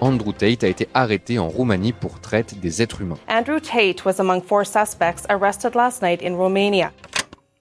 Andrew 0.00 0.32
Tate 0.32 0.64
a 0.64 0.68
été 0.68 0.88
arrêté 0.92 1.38
en 1.38 1.48
Roumanie 1.48 1.94
pour 1.94 2.20
traite 2.20 2.60
des 2.60 2.82
êtres 2.82 3.00
humains. 3.00 3.18
Andrew 3.26 3.58
Tate 3.58 4.04
was 4.04 4.20
among 4.20 4.42
four 4.42 4.66
suspects 4.66 5.26
arrested 5.30 5.74
last 5.74 6.02
night 6.02 6.22
in 6.22 6.36
Romania. 6.36 6.92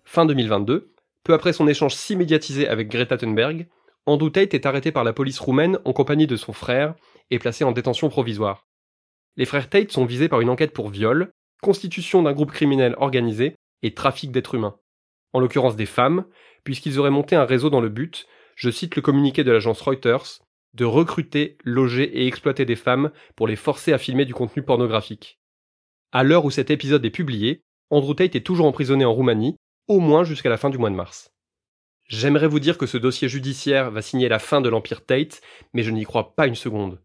Fin 0.04 0.26
2022, 0.26 0.94
peu 1.24 1.34
après 1.34 1.54
son 1.54 1.68
échange 1.68 1.96
si 1.96 2.18
médiatisé 2.18 2.68
avec 2.68 2.90
Greta 2.90 3.18
Thunberg, 3.18 3.68
Andrew 4.06 4.30
Tate 4.30 4.54
est 4.54 4.66
arrêté 4.66 4.92
par 4.92 5.06
la 5.06 5.14
police 5.14 5.40
roumaine 5.40 5.80
en 5.86 5.94
compagnie 5.94 6.28
de 6.28 6.36
son 6.36 6.52
frère 6.52 6.96
et 7.32 7.40
placé 7.40 7.64
en 7.64 7.72
détention 7.72 8.10
provisoire. 8.10 8.66
Les 9.36 9.46
frères 9.46 9.70
Tate 9.70 9.92
sont 9.92 10.06
visés 10.06 10.30
par 10.30 10.42
une 10.42 10.50
enquête 10.50 10.74
pour 10.74 10.90
viol, 10.90 11.32
constitution 11.62 12.22
d'un 12.22 12.34
groupe 12.34 12.52
criminel 12.52 12.96
organisé 12.98 13.56
et 13.82 13.94
trafic 13.94 14.32
d'êtres 14.32 14.56
humains. 14.56 14.78
En 15.34 15.40
l'occurrence 15.40 15.76
des 15.76 15.88
femmes, 15.88 16.26
puisqu'ils 16.64 17.00
auraient 17.00 17.10
monté 17.10 17.36
un 17.36 17.46
réseau 17.46 17.70
dans 17.70 17.82
le 17.82 17.90
but, 17.90 18.28
je 18.56 18.70
cite 18.70 18.96
le 18.96 19.02
communiqué 19.02 19.44
de 19.44 19.52
l'agence 19.52 19.82
Reuters, 19.82 20.40
de 20.74 20.86
recruter, 20.86 21.58
loger 21.64 22.04
et 22.04 22.28
exploiter 22.28 22.66
des 22.66 22.76
femmes 22.76 23.12
pour 23.36 23.48
les 23.48 23.56
forcer 23.56 23.94
à 23.94 23.98
filmer 23.98 24.26
du 24.26 24.34
contenu 24.34 24.64
pornographique. 24.64 25.40
À 26.12 26.24
l'heure 26.24 26.46
où 26.46 26.52
cet 26.52 26.70
épisode 26.70 27.06
est 27.06 27.10
publié, 27.10 27.62
Andrew 27.90 28.14
Tate 28.14 28.36
est 28.36 28.46
toujours 28.46 28.68
emprisonné 28.68 29.06
en 29.06 29.14
Roumanie, 29.14 29.56
au 29.88 30.00
moins 30.00 30.24
jusqu'à 30.24 30.50
la 30.50 30.58
fin 30.58 30.70
du 30.70 30.78
mois 30.78 30.90
de 30.90 30.96
mars. 30.96 31.32
J'aimerais 32.06 32.48
vous 32.48 32.60
dire 32.60 32.78
que 32.78 32.86
ce 32.86 32.98
dossier 32.98 33.30
judiciaire 33.30 33.90
va 33.90 34.02
signer 34.02 34.30
la 34.30 34.40
fin 34.40 34.62
de 34.62 34.70
l'empire 34.70 35.06
Tate, 35.06 35.42
mais 35.74 35.84
je 35.84 35.92
n'y 35.92 36.04
crois 36.04 36.36
pas 36.36 36.48
une 36.48 36.56
seconde. 36.56 37.02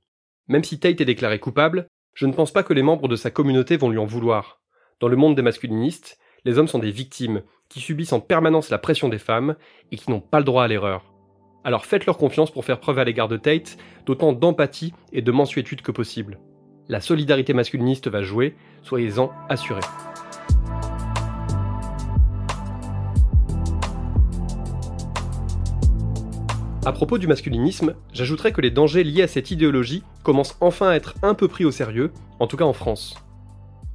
Même 0.48 0.64
si 0.64 0.78
Tate 0.78 1.00
est 1.00 1.06
déclaré 1.06 1.38
coupable, 1.38 1.88
je 2.18 2.26
ne 2.26 2.32
pense 2.32 2.50
pas 2.50 2.64
que 2.64 2.72
les 2.72 2.82
membres 2.82 3.06
de 3.06 3.14
sa 3.14 3.30
communauté 3.30 3.76
vont 3.76 3.90
lui 3.90 3.98
en 3.98 4.04
vouloir. 4.04 4.58
Dans 4.98 5.06
le 5.06 5.14
monde 5.14 5.36
des 5.36 5.42
masculinistes, 5.42 6.18
les 6.44 6.58
hommes 6.58 6.66
sont 6.66 6.80
des 6.80 6.90
victimes, 6.90 7.42
qui 7.68 7.78
subissent 7.78 8.12
en 8.12 8.18
permanence 8.18 8.70
la 8.70 8.78
pression 8.78 9.08
des 9.08 9.20
femmes 9.20 9.54
et 9.92 9.96
qui 9.96 10.10
n'ont 10.10 10.18
pas 10.18 10.40
le 10.40 10.44
droit 10.44 10.64
à 10.64 10.66
l'erreur. 10.66 11.14
Alors 11.62 11.86
faites-leur 11.86 12.18
confiance 12.18 12.50
pour 12.50 12.64
faire 12.64 12.80
preuve 12.80 12.98
à 12.98 13.04
l'égard 13.04 13.28
de 13.28 13.36
Tate 13.36 13.78
d'autant 14.04 14.32
d'empathie 14.32 14.94
et 15.12 15.22
de 15.22 15.30
mensuétude 15.30 15.80
que 15.80 15.92
possible. 15.92 16.40
La 16.88 17.00
solidarité 17.00 17.54
masculiniste 17.54 18.08
va 18.08 18.22
jouer, 18.22 18.56
soyez-en 18.82 19.30
assurés. 19.48 20.07
À 26.88 26.92
propos 26.92 27.18
du 27.18 27.26
masculinisme, 27.26 27.96
j'ajouterais 28.14 28.52
que 28.52 28.62
les 28.62 28.70
dangers 28.70 29.04
liés 29.04 29.20
à 29.20 29.28
cette 29.28 29.50
idéologie 29.50 30.02
commencent 30.22 30.56
enfin 30.62 30.88
à 30.88 30.94
être 30.94 31.16
un 31.20 31.34
peu 31.34 31.46
pris 31.46 31.66
au 31.66 31.70
sérieux, 31.70 32.12
en 32.40 32.46
tout 32.46 32.56
cas 32.56 32.64
en 32.64 32.72
France. 32.72 33.14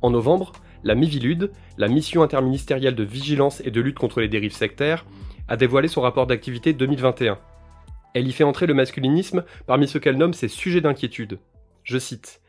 En 0.03 0.12
novembre, 0.12 0.51
la 0.83 0.93
MIVILUD, 0.93 1.50
la 1.79 1.88
mission 1.88 2.21
interministérielle 2.21 2.93
de 2.93 3.03
vigilance 3.03 3.62
et 3.65 3.71
de 3.71 3.81
lutte 3.81 3.97
contre 3.97 4.21
les 4.21 4.27
dérives 4.27 4.53
sectaires, 4.53 5.07
a 5.47 5.57
dévoilé 5.57 5.88
son 5.88 6.01
rapport 6.01 6.27
d'activité 6.27 6.71
2021. 6.71 7.39
Elle 8.13 8.27
y 8.27 8.31
fait 8.31 8.43
entrer 8.43 8.67
le 8.67 8.75
masculinisme 8.75 9.43
parmi 9.65 9.88
ce 9.88 9.97
qu'elle 9.97 10.17
nomme 10.17 10.35
ses 10.35 10.47
sujets 10.47 10.81
d'inquiétude. 10.81 11.39
Je 11.81 11.97
cite 11.97 12.41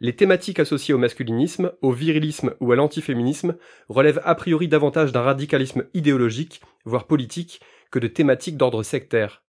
Les 0.00 0.16
thématiques 0.16 0.60
associées 0.60 0.94
au 0.94 0.98
masculinisme, 0.98 1.72
au 1.82 1.92
virilisme 1.92 2.54
ou 2.60 2.72
à 2.72 2.76
l'antiféminisme 2.76 3.54
relèvent 3.90 4.22
a 4.24 4.34
priori 4.34 4.66
davantage 4.66 5.12
d'un 5.12 5.20
radicalisme 5.20 5.84
idéologique, 5.92 6.62
voire 6.86 7.06
politique, 7.06 7.60
que 7.90 7.98
de 7.98 8.06
thématiques 8.06 8.56
d'ordre 8.56 8.82
sectaire. 8.82 9.42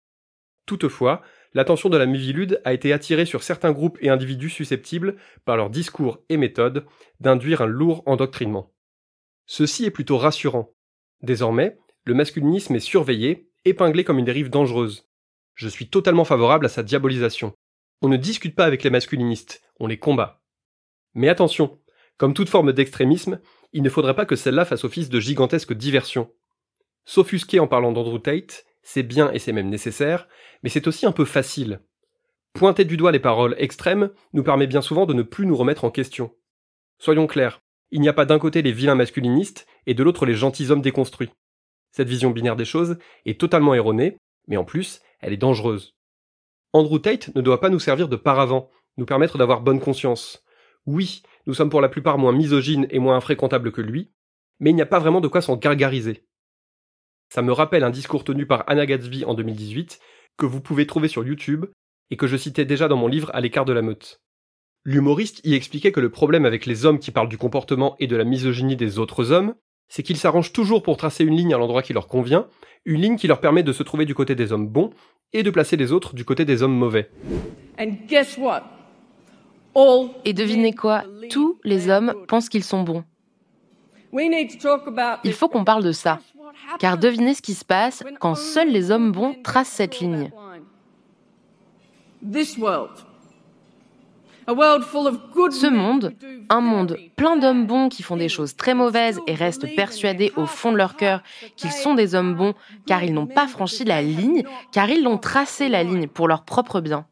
Toutefois, 0.66 1.22
l'attention 1.54 1.90
de 1.90 1.98
la 1.98 2.06
Mivilude 2.06 2.62
a 2.64 2.74
été 2.74 2.94
attirée 2.94 3.26
sur 3.26 3.44
certains 3.44 3.72
groupes 3.72 3.98
et 4.02 4.10
individus 4.10 4.50
susceptibles, 4.50 5.18
par 5.46 5.58
leur 5.58 5.70
discours 5.70 6.20
et 6.30 6.38
méthodes, 6.38 6.86
d'induire 7.20 7.62
un 7.62 7.68
lourd 7.68 8.04
endoctrinement. 8.06 8.72
Ceci 9.46 9.86
est 9.86 9.92
plutôt 9.92 10.18
rassurant. 10.18 10.74
Désormais, 11.22 11.78
le 12.06 12.14
masculinisme 12.14 12.76
est 12.76 12.80
surveillé 12.80 13.50
épinglée 13.66 14.04
comme 14.04 14.20
une 14.20 14.26
dérive 14.26 14.50
dangereuse. 14.50 15.08
Je 15.56 15.68
suis 15.68 15.90
totalement 15.90 16.26
favorable 16.26 16.66
à 16.66 16.70
sa 16.70 16.84
diabolisation. 16.84 17.54
On 18.02 18.10
ne 18.10 18.18
discute 18.18 18.56
pas 18.56 18.66
avec 18.66 18.84
les 18.84 18.90
masculinistes, 18.90 19.62
on 19.80 19.88
les 19.88 20.00
combat. 20.00 20.42
Mais 21.14 21.30
attention, 21.30 21.80
comme 22.18 22.34
toute 22.34 22.50
forme 22.50 22.74
d'extrémisme, 22.74 23.40
il 23.74 23.84
ne 23.84 23.90
faudrait 23.90 24.16
pas 24.16 24.26
que 24.26 24.36
celle-là 24.36 24.66
fasse 24.66 24.84
office 24.84 25.10
de 25.10 25.20
gigantesque 25.20 25.74
diversion. 25.74 26.32
S'offusquer 27.06 27.60
en 27.60 27.68
parlant 27.68 27.92
d'Andrew 27.92 28.20
Tate, 28.20 28.66
c'est 28.84 29.04
bien 29.04 29.32
et 29.32 29.40
c'est 29.40 29.52
même 29.52 29.70
nécessaire, 29.70 30.28
mais 30.64 30.70
c'est 30.70 30.88
aussi 30.88 31.06
un 31.06 31.12
peu 31.12 31.26
facile. 31.26 31.82
Pointer 32.54 32.86
du 32.86 32.98
doigt 32.98 33.12
les 33.12 33.20
paroles 33.20 33.56
extrêmes 33.58 34.10
nous 34.34 34.44
permet 34.44 34.68
bien 34.68 34.82
souvent 34.82 35.06
de 35.06 35.14
ne 35.14 35.24
plus 35.24 35.46
nous 35.46 35.56
remettre 35.56 35.86
en 35.86 35.92
question. 35.92 36.36
Soyons 37.00 37.28
clairs, 37.28 37.62
il 37.92 38.02
n'y 38.02 38.10
a 38.10 38.14
pas 38.14 38.26
d'un 38.26 38.40
côté 38.40 38.62
les 38.62 38.72
vilains 38.72 38.96
masculinistes 38.96 39.68
et 39.86 39.94
de 39.94 40.04
l'autre 40.04 40.26
les 40.26 40.36
gentilshommes 40.36 40.82
déconstruits. 40.82 41.32
Cette 41.92 42.10
vision 42.10 42.32
binaire 42.32 42.56
des 42.56 42.66
choses 42.66 42.98
est 43.26 43.40
totalement 43.40 43.74
erronée, 43.74 44.18
mais 44.48 44.58
en 44.58 44.64
plus, 44.64 45.02
elle 45.20 45.34
est 45.34 45.38
dangereuse. 45.38 45.96
Andrew 46.74 47.00
Tate 47.00 47.36
ne 47.36 47.42
doit 47.42 47.60
pas 47.60 47.70
nous 47.70 47.80
servir 47.80 48.08
de 48.08 48.16
paravent, 48.16 48.70
nous 48.98 49.06
permettre 49.06 49.38
d'avoir 49.38 49.62
bonne 49.62 49.80
conscience. 49.80 50.44
Oui, 50.86 51.22
nous 51.48 51.54
sommes 51.54 51.70
pour 51.70 51.82
la 51.82 51.90
plupart 51.90 52.18
moins 52.18 52.32
misogynes 52.32 52.88
et 52.90 53.00
moins 53.00 53.18
infréquentables 53.18 53.72
que 53.72 53.82
lui, 53.82 54.12
mais 54.60 54.70
il 54.70 54.76
n'y 54.76 54.82
a 54.82 54.86
pas 54.86 55.00
vraiment 55.00 55.22
de 55.22 55.28
quoi 55.28 55.42
s'en 55.42 55.58
gargariser. 55.58 56.26
Ça 57.34 57.42
me 57.42 57.54
rappelle 57.54 57.86
un 57.86 57.92
discours 57.92 58.26
tenu 58.26 58.46
par 58.46 58.66
Anna 58.68 58.86
Gatsby 58.86 59.24
en 59.24 59.34
2018, 59.34 60.02
que 60.38 60.46
vous 60.46 60.60
pouvez 60.60 60.86
trouver 60.86 61.08
sur 61.08 61.26
YouTube, 61.26 61.66
et 62.10 62.18
que 62.18 62.28
je 62.28 62.36
citais 62.36 62.66
déjà 62.66 62.90
dans 62.90 62.98
mon 62.98 63.08
livre 63.08 63.32
À 63.34 63.40
l'écart 63.40 63.64
de 63.64 63.72
la 63.72 63.82
meute. 63.82 64.20
L'humoriste 64.84 65.40
y 65.46 65.54
expliquait 65.54 65.94
que 65.94 66.02
le 66.02 66.10
problème 66.10 66.44
avec 66.44 66.66
les 66.66 66.86
hommes 66.86 67.00
qui 67.00 67.12
parlent 67.12 67.30
du 67.30 67.38
comportement 67.38 67.96
et 68.00 68.08
de 68.08 68.18
la 68.18 68.26
misogynie 68.26 68.76
des 68.76 69.00
autres 69.00 69.32
hommes, 69.32 69.56
c'est 69.88 70.04
qu'ils 70.04 70.18
s'arrangent 70.18 70.52
toujours 70.52 70.84
pour 70.84 70.98
tracer 70.98 71.24
une 71.24 71.38
ligne 71.38 71.54
à 71.54 71.58
l'endroit 71.58 71.84
qui 71.84 71.94
leur 71.94 72.10
convient, 72.10 72.48
une 72.84 73.00
ligne 73.00 73.16
qui 73.16 73.28
leur 73.28 73.40
permet 73.40 73.64
de 73.64 73.72
se 73.72 73.84
trouver 73.84 74.04
du 74.04 74.14
côté 74.14 74.36
des 74.36 74.52
hommes 74.52 74.68
bons 74.68 74.90
et 75.32 75.44
de 75.44 75.52
placer 75.52 75.78
les 75.78 75.94
autres 75.94 76.14
du 76.14 76.26
côté 76.26 76.44
des 76.44 76.64
hommes 76.64 76.76
mauvais. 76.76 77.10
Et 77.80 77.86
devinez 80.34 80.74
quoi? 80.74 81.06
Tous 81.30 81.62
les 81.64 81.90
hommes 81.90 82.14
pensent 82.28 82.50
qu'ils 82.50 82.66
sont 82.66 82.84
bons. 82.84 83.06
Il 85.24 85.34
faut 85.34 85.48
qu'on 85.48 85.64
parle 85.64 85.84
de 85.84 85.94
ça, 85.94 86.20
car 86.80 86.98
devinez 86.98 87.34
ce 87.34 87.42
qui 87.42 87.54
se 87.54 87.66
passe 87.66 88.04
quand 88.20 88.36
seuls 88.36 88.70
les 88.70 88.92
hommes 88.92 89.12
bons 89.12 89.36
tracent 89.44 89.70
cette 89.70 90.00
ligne. 90.00 90.32
Ce 94.48 95.70
monde, 95.70 96.14
un 96.50 96.62
monde 96.62 96.98
plein 97.16 97.38
d'hommes 97.38 97.68
bons 97.68 97.90
qui 97.90 98.04
font 98.04 98.18
des 98.18 98.30
choses 98.30 98.56
très 98.56 98.74
mauvaises 98.74 99.20
et 99.28 99.36
restent 99.36 99.76
persuadés 99.76 100.32
au 100.36 100.46
fond 100.46 100.72
de 100.72 100.78
leur 100.78 100.96
cœur 100.96 101.22
qu'ils 101.56 101.72
sont 101.72 101.94
des 101.94 102.16
hommes 102.16 102.36
bons 102.36 102.54
car 102.86 103.04
ils 103.04 103.14
n'ont 103.14 103.28
pas 103.28 103.48
franchi 103.48 103.84
la 103.84 104.02
ligne, 104.02 104.44
car 104.72 104.90
ils 104.90 105.04
l'ont 105.04 105.18
tracé 105.18 105.70
la 105.70 105.84
ligne 105.84 106.08
pour 106.08 106.28
leur 106.28 106.44
propre 106.44 106.82
bien. 106.82 107.06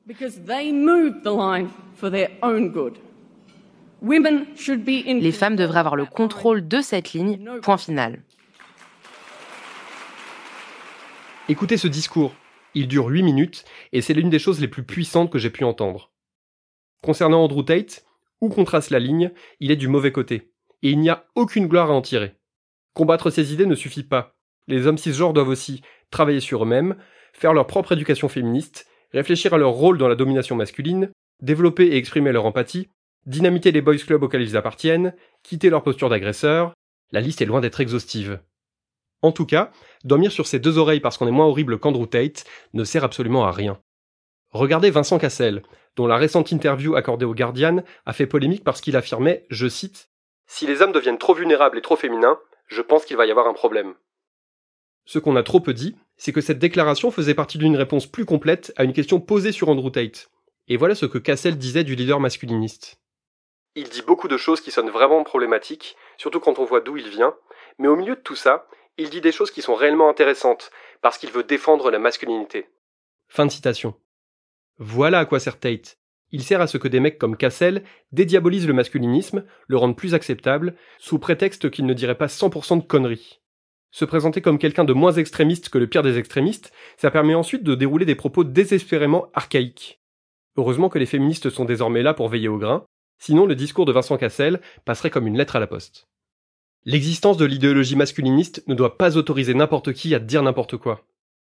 Les 4.02 5.32
femmes 5.32 5.56
devraient 5.56 5.80
avoir 5.80 5.96
le 5.96 6.06
contrôle 6.06 6.68
de 6.68 6.82
cette 6.82 7.14
ligne, 7.14 7.40
point 7.62 7.78
final. 7.78 8.22
Écoutez 11.52 11.78
ce 11.78 11.88
discours. 11.88 12.36
Il 12.76 12.88
dure 12.88 13.08
8 13.08 13.24
minutes 13.24 13.66
et 13.92 14.02
c'est 14.02 14.14
l'une 14.14 14.30
des 14.30 14.38
choses 14.38 14.62
les 14.62 14.68
plus 14.68 14.84
puissantes 14.84 15.32
que 15.32 15.40
j'ai 15.40 15.50
pu 15.50 15.64
entendre. 15.64 16.12
Concernant 17.02 17.44
Andrew 17.44 17.64
Tate, 17.64 18.06
où 18.40 18.50
qu'on 18.50 18.66
trace 18.66 18.92
la 18.92 19.00
ligne, 19.00 19.32
il 19.60 19.72
est 19.72 19.76
du 19.76 19.88
mauvais 19.88 20.12
côté. 20.12 20.52
Et 20.84 20.92
il 20.92 21.00
n'y 21.00 21.10
a 21.10 21.26
aucune 21.34 21.66
gloire 21.66 21.90
à 21.90 21.96
en 21.96 22.04
tirer. 22.04 22.36
Combattre 22.94 23.32
ses 23.32 23.52
idées 23.52 23.66
ne 23.66 23.74
suffit 23.74 24.04
pas. 24.04 24.36
Les 24.68 24.86
hommes 24.86 25.00
cisgenres 25.00 25.34
doivent 25.34 25.50
aussi 25.50 25.82
travailler 26.12 26.40
sur 26.40 26.62
eux-mêmes, 26.62 26.98
faire 27.34 27.56
leur 27.56 27.66
propre 27.66 27.94
éducation 27.94 28.30
féministe, 28.30 28.86
réfléchir 29.12 29.56
à 29.56 29.58
leur 29.58 29.72
rôle 29.72 29.98
dans 29.98 30.08
la 30.08 30.16
domination 30.16 30.56
masculine, 30.56 31.10
développer 31.42 31.88
et 31.88 31.98
exprimer 31.98 32.32
leur 32.32 32.46
empathie, 32.46 32.90
dynamiter 33.26 33.72
les 33.72 33.82
boys 33.82 33.98
clubs 33.98 34.22
auxquels 34.22 34.44
ils 34.44 34.56
appartiennent, 34.56 35.16
quitter 35.42 35.72
leur 35.72 35.82
posture 35.82 36.10
d'agresseur. 36.10 36.74
La 37.12 37.22
liste 37.22 37.42
est 37.42 37.46
loin 37.46 37.60
d'être 37.60 37.82
exhaustive. 37.82 38.40
En 39.22 39.32
tout 39.32 39.46
cas, 39.46 39.72
dormir 40.04 40.32
sur 40.32 40.48
ses 40.48 40.60
deux 40.60 40.78
oreilles 40.78 41.02
parce 41.02 41.18
qu'on 41.18 41.28
est 41.28 41.32
moins 41.32 41.46
horrible 41.46 41.78
qu'Andrew 41.78 42.08
Tate 42.08 42.46
ne 42.74 42.84
sert 42.84 43.04
absolument 43.04 43.46
à 43.46 43.52
rien. 43.52 43.80
Regardez 44.52 44.90
Vincent 44.90 45.20
Cassel, 45.20 45.62
dont 45.96 46.08
la 46.08 46.18
récente 46.18 46.52
interview 46.52 46.96
accordée 46.96 47.26
au 47.26 47.36
Guardian 47.36 47.84
a 48.06 48.14
fait 48.14 48.26
polémique 48.26 48.64
parce 48.64 48.82
qu'il 48.82 48.96
affirmait, 48.96 49.46
je 49.50 49.68
cite, 49.68 50.10
Si 50.48 50.66
les 50.66 50.82
hommes 50.82 50.92
deviennent 50.92 51.18
trop 51.18 51.34
vulnérables 51.34 51.78
et 51.78 51.82
trop 51.82 51.96
féminins, 51.96 52.40
je 52.68 52.82
pense 52.82 53.06
qu'il 53.06 53.18
va 53.18 53.26
y 53.26 53.32
avoir 53.32 53.48
un 53.48 53.54
problème. 53.54 53.94
Ce 55.06 55.20
qu'on 55.20 55.36
a 55.36 55.44
trop 55.44 55.60
peu 55.60 55.74
dit, 55.74 55.96
c'est 56.18 56.32
que 56.32 56.42
cette 56.42 56.60
déclaration 56.60 57.12
faisait 57.12 57.34
partie 57.34 57.58
d'une 57.58 57.76
réponse 57.76 58.08
plus 58.08 58.26
complète 58.26 58.74
à 58.78 58.84
une 58.84 58.94
question 58.94 59.20
posée 59.20 59.52
sur 59.52 59.70
Andrew 59.70 59.90
Tate. 59.90 60.30
Et 60.68 60.78
voilà 60.78 60.96
ce 60.96 61.06
que 61.06 61.18
Cassel 61.18 61.58
disait 61.58 61.84
du 61.84 61.96
leader 61.96 62.20
masculiniste. 62.20 63.00
Il 63.76 63.90
dit 63.90 64.02
beaucoup 64.02 64.28
de 64.28 64.38
choses 64.38 64.62
qui 64.62 64.72
sonnent 64.72 64.90
vraiment 64.90 65.24
problématiques, 65.24 65.96
surtout 66.18 66.40
quand 66.40 66.60
on 66.60 66.66
voit 66.66 66.82
d'où 66.82 66.98
il 66.98 67.10
vient, 67.10 67.36
mais 67.78 67.88
au 67.88 67.96
milieu 67.96 68.16
de 68.16 68.22
tout 68.22 68.36
ça, 68.36 68.68
il 69.00 69.10
dit 69.10 69.22
des 69.22 69.32
choses 69.32 69.52
qui 69.52 69.62
sont 69.62 69.76
réellement 69.76 70.10
intéressantes, 70.10 70.72
parce 71.02 71.18
qu'il 71.18 71.32
veut 71.32 71.44
défendre 71.44 71.90
la 71.90 72.00
masculinité. 72.00 72.68
Fin 73.30 73.46
de 73.46 73.52
citation. 73.52 73.96
Voilà 74.78 75.20
à 75.20 75.26
quoi 75.26 75.40
sert 75.40 75.60
Tate. 75.60 75.98
Il 76.32 76.44
sert 76.44 76.62
à 76.62 76.68
ce 76.68 76.78
que 76.78 76.88
des 76.88 77.00
mecs 77.00 77.18
comme 77.18 77.38
Cassel 77.38 77.84
dédiabolisent 78.12 78.68
le 78.68 78.74
masculinisme, 78.74 79.46
le 79.68 79.78
rendent 79.78 79.96
plus 79.96 80.14
acceptable, 80.14 80.76
sous 81.00 81.18
prétexte 81.18 81.72
qu'il 81.72 81.86
ne 81.86 81.94
dirait 81.94 82.18
pas 82.18 82.28
100% 82.28 82.82
de 82.82 82.86
conneries. 82.86 83.40
Se 83.92 84.06
présenter 84.06 84.42
comme 84.42 84.60
quelqu'un 84.60 84.84
de 84.84 84.94
moins 84.94 85.14
extrémiste 85.14 85.70
que 85.70 85.80
le 85.80 85.88
pire 85.88 86.04
des 86.04 86.20
extrémistes, 86.20 86.72
ça 86.98 87.10
permet 87.10 87.34
ensuite 87.34 87.64
de 87.64 87.74
dérouler 87.74 88.06
des 88.06 88.16
propos 88.16 88.44
désespérément 88.44 89.28
archaïques. 89.34 90.02
Heureusement 90.58 90.90
que 90.90 91.00
les 91.00 91.08
féministes 91.08 91.50
sont 91.50 91.66
désormais 91.66 92.04
là 92.04 92.14
pour 92.14 92.28
veiller 92.28 92.50
au 92.50 92.58
grain, 92.58 92.86
sinon 93.18 93.46
le 93.46 93.56
discours 93.56 93.86
de 93.86 93.94
Vincent 93.94 94.18
Cassel 94.18 94.62
passerait 94.86 95.10
comme 95.10 95.26
une 95.26 95.38
lettre 95.38 95.56
à 95.56 95.60
la 95.60 95.68
poste. 95.68 96.10
L'existence 96.86 97.38
de 97.38 97.46
l'idéologie 97.46 97.98
masculiniste 97.98 98.64
ne 98.68 98.74
doit 98.74 98.98
pas 98.98 99.18
autoriser 99.18 99.54
n'importe 99.54 99.94
qui 99.94 100.16
à 100.16 100.20
dire 100.20 100.44
n'importe 100.44 100.78
quoi. 100.78 101.06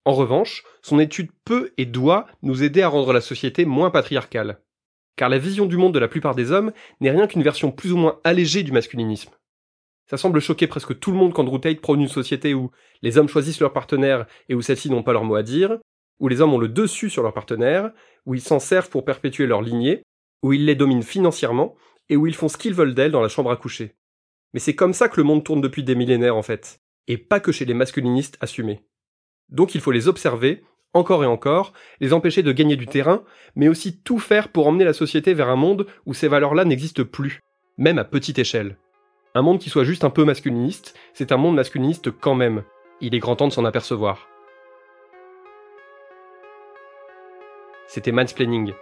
En 0.06 0.14
revanche, 0.14 0.64
son 0.82 1.00
étude 1.00 1.32
peut 1.46 1.72
et 1.78 1.86
doit 1.86 2.28
nous 2.42 2.62
aider 2.62 2.82
à 2.82 2.90
rendre 2.90 3.14
la 3.14 3.22
société 3.22 3.64
moins 3.64 3.90
patriarcale. 3.90 4.60
Car 5.16 5.30
la 5.30 5.38
vision 5.38 5.66
du 5.66 5.78
monde 5.78 5.94
de 5.94 6.00
la 6.00 6.10
plupart 6.10 6.36
des 6.36 6.52
hommes 6.52 6.74
n'est 7.00 7.12
rien 7.12 7.28
qu'une 7.28 7.44
version 7.44 7.72
plus 7.72 7.94
ou 7.94 7.98
moins 7.98 8.20
allégée 8.26 8.64
du 8.64 8.74
masculinisme. 8.74 9.32
Ça 10.10 10.18
semble 10.18 10.42
choquer 10.42 10.68
presque 10.68 11.00
tout 11.00 11.12
le 11.12 11.18
monde 11.18 11.34
quand 11.34 11.58
Tate 11.60 11.80
prône 11.80 12.02
une 12.02 12.10
société 12.10 12.54
où 12.54 12.72
les 13.02 13.18
hommes 13.18 13.30
choisissent 13.30 13.62
leur 13.62 13.72
partenaire 13.72 14.26
et 14.50 14.56
où 14.56 14.62
celles-ci 14.62 14.90
n'ont 14.90 15.04
pas 15.04 15.14
leur 15.14 15.24
mot 15.24 15.36
à 15.36 15.44
dire, 15.44 15.78
où 16.20 16.28
les 16.28 16.42
hommes 16.42 16.54
ont 16.54 16.60
le 16.60 16.68
dessus 16.68 17.10
sur 17.10 17.24
leur 17.24 17.34
partenaire, 17.34 17.92
où 18.26 18.36
ils 18.36 18.42
s'en 18.42 18.60
servent 18.60 18.90
pour 18.90 19.06
perpétuer 19.06 19.48
leur 19.48 19.62
lignée, 19.62 20.04
où 20.42 20.52
ils 20.52 20.66
les 20.66 20.76
dominent 20.76 21.04
financièrement 21.04 21.76
et 22.10 22.18
où 22.18 22.28
ils 22.28 22.36
font 22.36 22.50
ce 22.50 22.58
qu'ils 22.58 22.74
veulent 22.74 22.94
d'elles 22.94 23.12
dans 23.12 23.22
la 23.22 23.30
chambre 23.30 23.52
à 23.52 23.56
coucher. 23.56 23.96
Mais 24.54 24.60
c'est 24.60 24.76
comme 24.76 24.94
ça 24.94 25.10
que 25.10 25.18
le 25.18 25.24
monde 25.24 25.44
tourne 25.44 25.62
depuis 25.62 25.84
des 25.84 25.96
millénaires 25.96 26.38
en 26.38 26.44
fait, 26.44 26.82
et 27.08 27.18
pas 27.18 27.40
que 27.40 27.52
chez 27.52 27.66
les 27.66 27.74
masculinistes 27.74 28.38
assumés. 28.40 28.84
Donc 29.50 29.76
il 29.76 29.82
faut 29.82 29.92
les 29.92 30.08
observer, 30.08 30.64
encore 30.94 31.24
et 31.24 31.28
encore, 31.28 31.74
les 32.00 32.14
empêcher 32.14 32.44
de 32.44 32.52
gagner 32.52 32.76
du 32.76 32.86
terrain, 32.86 33.24
mais 33.56 33.68
aussi 33.68 34.02
tout 34.02 34.20
faire 34.20 34.50
pour 34.50 34.68
emmener 34.68 34.86
la 34.86 34.94
société 34.94 35.34
vers 35.34 35.50
un 35.50 35.56
monde 35.56 35.88
où 36.06 36.14
ces 36.14 36.28
valeurs-là 36.28 36.66
n'existent 36.66 37.04
plus, 37.04 37.40
même 37.78 37.98
à 37.98 38.04
petite 38.04 38.40
échelle. 38.40 38.78
Un 39.36 39.42
monde 39.42 39.60
qui 39.60 39.72
soit 39.72 39.84
juste 39.84 40.04
un 40.04 40.12
peu 40.12 40.24
masculiniste, 40.24 40.96
c'est 41.14 41.32
un 41.32 41.38
monde 41.38 41.56
masculiniste 41.56 42.12
quand 42.12 42.36
même. 42.36 42.64
Il 43.02 43.16
est 43.16 43.20
grand 43.20 43.36
temps 43.36 43.48
de 43.48 43.54
s'en 43.54 43.66
apercevoir. 43.66 44.28
C'était 47.88 48.12
Mansplaining. 48.12 48.74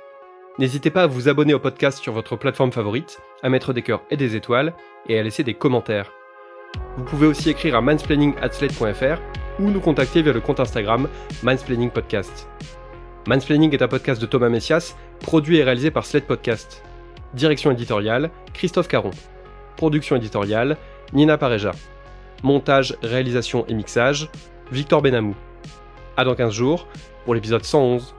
N'hésitez 0.60 0.92
pas 0.92 1.04
à 1.04 1.08
vous 1.08 1.30
abonner 1.30 1.54
au 1.54 1.60
podcast 1.60 2.00
sur 2.00 2.12
votre 2.12 2.36
plateforme 2.36 2.74
favorite, 2.74 3.22
à 3.42 3.50
mettre 3.50 3.72
des 3.72 3.82
cœurs 3.82 4.04
et 4.12 4.18
des 4.18 4.36
étoiles, 4.36 4.74
et 5.08 5.18
à 5.18 5.24
laisser 5.24 5.44
des 5.44 5.54
commentaires. 5.54 6.12
Vous 6.98 7.06
pouvez 7.06 7.26
aussi 7.26 7.50
écrire 7.50 7.76
à 7.76 7.82
mansplaining.slate.fr 7.82 9.22
ou 9.60 9.70
nous 9.70 9.80
contacter 9.80 10.22
via 10.22 10.34
le 10.34 10.42
compte 10.42 10.60
Instagram 10.60 11.08
Mansplaining 11.42 11.90
Podcast. 11.90 12.50
Mansplaining 13.28 13.74
est 13.74 13.82
un 13.82 13.88
podcast 13.88 14.22
de 14.22 14.26
Thomas 14.26 14.50
Messias, 14.50 14.96
produit 15.22 15.58
et 15.58 15.64
réalisé 15.64 15.90
par 15.90 16.06
Slate 16.06 16.28
Podcast. 16.28 16.84
Direction 17.34 17.72
éditoriale, 17.72 18.30
Christophe 18.54 18.90
Caron. 18.90 19.12
Production 19.78 20.18
éditoriale, 20.18 20.76
Nina 21.14 21.38
Pareja. 21.38 21.72
Montage, 22.44 22.98
réalisation 23.04 23.66
et 23.68 23.74
mixage, 23.74 24.30
Victor 24.72 25.02
Benamou. 25.02 25.36
À 26.18 26.26
dans 26.26 26.36
15 26.36 26.54
jours 26.54 26.88
pour 27.24 27.36
l'épisode 27.36 27.64
111 27.64 28.16